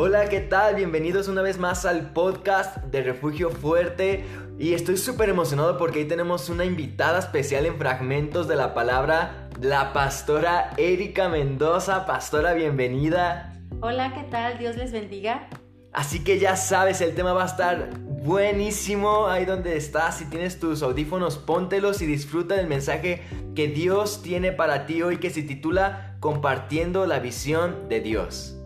[0.00, 0.76] Hola, ¿qué tal?
[0.76, 4.24] Bienvenidos una vez más al podcast de Refugio Fuerte.
[4.56, 9.48] Y estoy súper emocionado porque hoy tenemos una invitada especial en fragmentos de la palabra,
[9.60, 12.06] la pastora Erika Mendoza.
[12.06, 13.58] Pastora, bienvenida.
[13.80, 14.56] Hola, ¿qué tal?
[14.58, 15.48] Dios les bendiga.
[15.92, 20.18] Así que ya sabes, el tema va a estar buenísimo ahí donde estás.
[20.18, 23.22] Si tienes tus audífonos, póntelos y disfruta del mensaje
[23.56, 28.57] que Dios tiene para ti hoy que se titula Compartiendo la visión de Dios.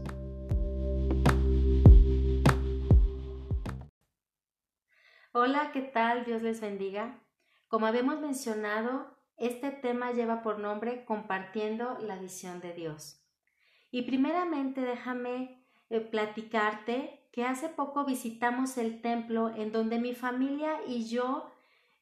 [5.35, 6.27] Hola, ¿qué tal?
[6.27, 7.19] Dios les bendiga.
[7.69, 13.25] Como habíamos mencionado, este tema lleva por nombre Compartiendo la visión de Dios.
[13.91, 20.83] Y primeramente déjame eh, platicarte que hace poco visitamos el templo en donde mi familia
[20.87, 21.51] y yo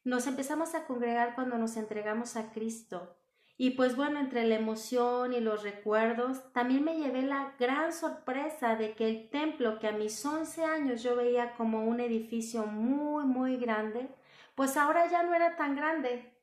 [0.03, 3.15] nos empezamos a congregar cuando nos entregamos a Cristo.
[3.57, 8.75] Y pues bueno, entre la emoción y los recuerdos, también me llevé la gran sorpresa
[8.75, 13.25] de que el templo que a mis 11 años yo veía como un edificio muy,
[13.25, 14.09] muy grande,
[14.55, 16.33] pues ahora ya no era tan grande.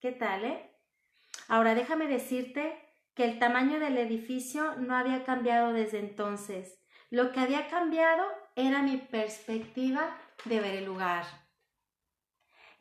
[0.00, 0.70] ¿Qué tal, eh?
[1.48, 2.76] Ahora déjame decirte
[3.14, 6.80] que el tamaño del edificio no había cambiado desde entonces.
[7.10, 8.24] Lo que había cambiado
[8.56, 11.43] era mi perspectiva de ver el lugar.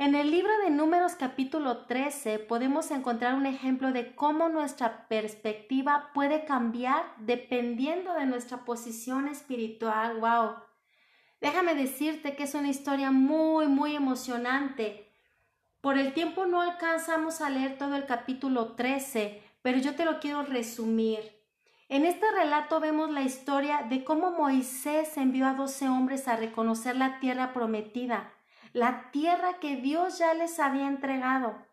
[0.03, 6.11] En el libro de Números capítulo 13 podemos encontrar un ejemplo de cómo nuestra perspectiva
[6.13, 10.19] puede cambiar dependiendo de nuestra posición espiritual.
[10.19, 10.55] ¡Wow!
[11.39, 15.09] Déjame decirte que es una historia muy, muy emocionante.
[15.79, 20.19] Por el tiempo no alcanzamos a leer todo el capítulo 13, pero yo te lo
[20.19, 21.21] quiero resumir.
[21.87, 26.97] En este relato vemos la historia de cómo Moisés envió a doce hombres a reconocer
[26.97, 28.33] la tierra prometida,
[28.73, 31.65] la tierra que Dios ya les había entregado.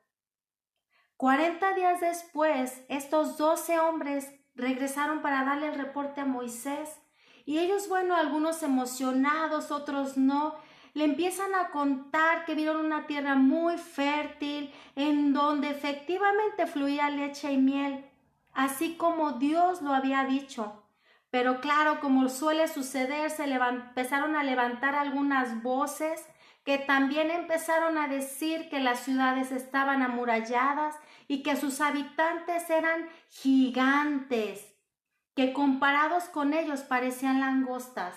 [1.17, 7.01] Cuarenta días después, estos doce hombres regresaron para darle el reporte a Moisés.
[7.45, 10.55] Y ellos, bueno, algunos emocionados, otros no,
[10.95, 17.53] le empiezan a contar que vieron una tierra muy fértil, en donde efectivamente fluía leche
[17.53, 18.07] y miel
[18.55, 20.85] así como Dios lo había dicho.
[21.31, 26.27] Pero claro, como suele suceder, se empezaron a levantar algunas voces
[26.71, 30.95] que también empezaron a decir que las ciudades estaban amuralladas
[31.27, 34.73] y que sus habitantes eran gigantes,
[35.35, 38.15] que comparados con ellos parecían langostas.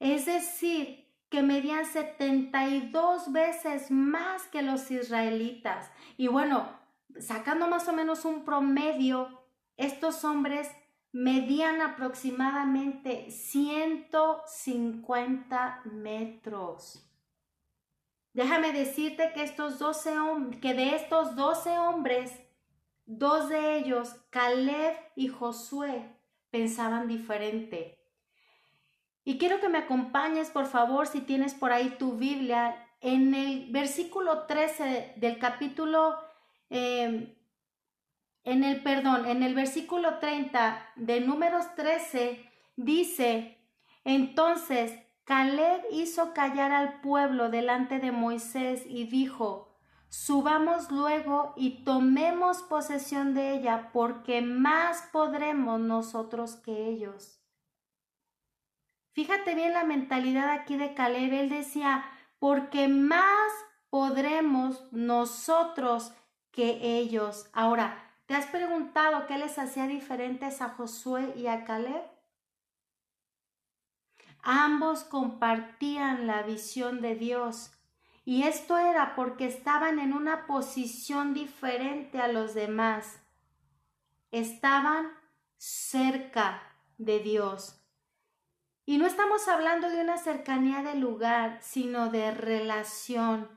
[0.00, 5.90] Es decir, que medían 72 veces más que los israelitas.
[6.16, 6.70] Y bueno,
[7.20, 9.44] sacando más o menos un promedio,
[9.76, 10.70] estos hombres
[11.14, 17.08] medían aproximadamente 150 metros.
[18.32, 20.12] Déjame decirte que, estos 12
[20.60, 22.36] que de estos 12 hombres,
[23.06, 26.18] dos de ellos, Caleb y Josué,
[26.50, 28.00] pensaban diferente.
[29.24, 33.70] Y quiero que me acompañes, por favor, si tienes por ahí tu Biblia, en el
[33.70, 36.18] versículo 13 del capítulo
[36.70, 37.34] Em,
[38.44, 43.58] en el perdón, en el versículo 30 de números 13 dice,
[44.04, 49.74] entonces Caleb hizo callar al pueblo delante de Moisés y dijo,
[50.08, 57.40] subamos luego y tomemos posesión de ella, porque más podremos nosotros que ellos.
[59.12, 62.04] Fíjate bien la mentalidad aquí de Caleb, él decía,
[62.38, 63.50] porque más
[63.88, 66.12] podremos nosotros
[66.50, 67.48] que ellos.
[67.52, 72.02] Ahora, ¿te has preguntado qué les hacía diferentes a Josué y a Caleb?
[74.42, 77.70] Ambos compartían la visión de Dios
[78.24, 83.20] y esto era porque estaban en una posición diferente a los demás.
[84.30, 85.10] Estaban
[85.58, 86.62] cerca
[86.96, 87.80] de Dios.
[88.86, 93.48] Y no estamos hablando de una cercanía de lugar, sino de relación.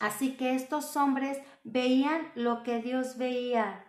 [0.00, 3.84] Así que estos hombres veían lo que Dios veía,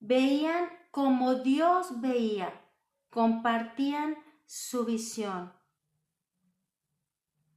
[0.00, 2.50] veían como Dios veía,
[3.10, 4.16] compartían
[4.46, 5.52] su visión.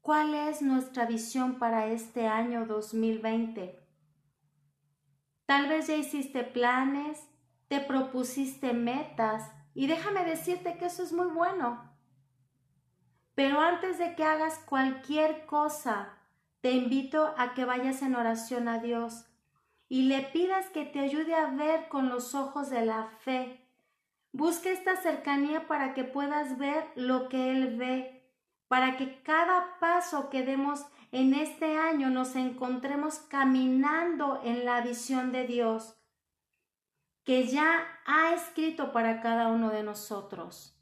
[0.02, 3.80] ¿Cuál es nuestra visión para este año 2020?
[5.46, 7.18] Tal vez ya hiciste planes,
[7.70, 11.98] te propusiste metas y déjame decirte que eso es muy bueno.
[13.36, 16.20] Pero antes de que hagas cualquier cosa,
[16.64, 19.26] te invito a que vayas en oración a Dios
[19.90, 23.68] y le pidas que te ayude a ver con los ojos de la fe.
[24.32, 28.32] Busca esta cercanía para que puedas ver lo que Él ve,
[28.70, 35.34] para que cada paso que demos en este año nos encontremos caminando en la visión
[35.34, 36.00] de Dios.
[37.26, 40.78] que ya ha escrito para cada uno de nosotros.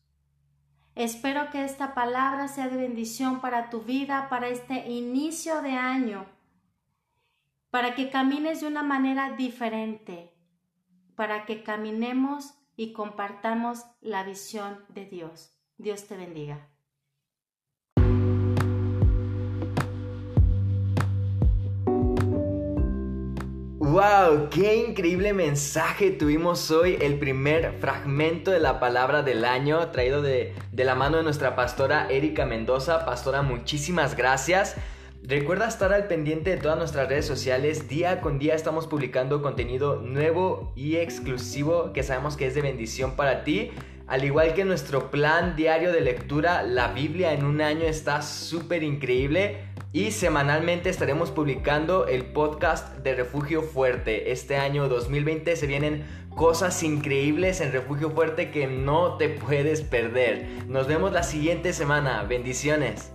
[0.95, 6.25] Espero que esta palabra sea de bendición para tu vida, para este inicio de año,
[7.69, 10.33] para que camines de una manera diferente,
[11.15, 15.55] para que caminemos y compartamos la visión de Dios.
[15.77, 16.70] Dios te bendiga.
[23.91, 24.47] ¡Wow!
[24.49, 26.97] ¡Qué increíble mensaje tuvimos hoy!
[27.01, 31.57] El primer fragmento de la palabra del año traído de, de la mano de nuestra
[31.57, 33.05] pastora Erika Mendoza.
[33.05, 34.77] Pastora, muchísimas gracias.
[35.23, 37.89] Recuerda estar al pendiente de todas nuestras redes sociales.
[37.89, 43.17] Día con día estamos publicando contenido nuevo y exclusivo que sabemos que es de bendición
[43.17, 43.71] para ti.
[44.07, 48.83] Al igual que nuestro plan diario de lectura, la Biblia en un año está súper
[48.83, 49.70] increíble.
[49.93, 54.31] Y semanalmente estaremos publicando el podcast de Refugio Fuerte.
[54.31, 60.47] Este año 2020 se vienen cosas increíbles en Refugio Fuerte que no te puedes perder.
[60.67, 62.23] Nos vemos la siguiente semana.
[62.23, 63.11] Bendiciones.